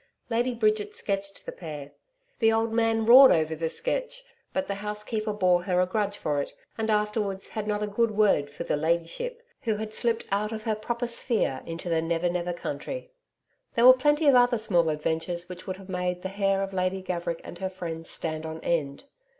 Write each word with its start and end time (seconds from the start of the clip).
Lady 0.31 0.55
Bridget 0.55 0.95
sketched 0.95 1.45
the 1.45 1.51
pair. 1.51 1.91
The 2.39 2.51
old 2.51 2.73
man 2.73 3.05
roared 3.05 3.31
over 3.31 3.55
the 3.55 3.69
sketch, 3.69 4.23
but 4.51 4.65
the 4.65 4.73
housekeeper 4.81 5.31
bore 5.31 5.61
her 5.65 5.79
a 5.79 5.85
grudge 5.85 6.17
for 6.17 6.41
it, 6.41 6.53
and 6.75 6.89
afterwards 6.89 7.49
had 7.49 7.67
not 7.67 7.83
a 7.83 7.85
good 7.85 8.09
word 8.09 8.49
for 8.49 8.63
the 8.63 8.75
'Ladyship' 8.75 9.43
who 9.61 9.75
had 9.75 9.93
slipped 9.93 10.25
out 10.31 10.51
of 10.51 10.63
her 10.63 10.73
proper 10.73 11.05
sphere 11.05 11.61
into 11.67 11.87
the 11.87 12.01
Never 12.01 12.31
Never 12.31 12.51
country. 12.53 13.11
There 13.75 13.85
were 13.85 13.93
plenty 13.93 14.25
of 14.27 14.33
other 14.33 14.57
small 14.57 14.89
adventures 14.89 15.47
which 15.47 15.67
would 15.67 15.77
have 15.77 15.87
made 15.87 16.23
the 16.23 16.29
hair 16.29 16.63
of 16.63 16.73
Lady 16.73 17.03
Gaverick 17.03 17.41
and 17.43 17.59
her 17.59 17.69
friends 17.69 18.09
stand 18.09 18.43
on 18.43 18.59
end. 18.61 19.03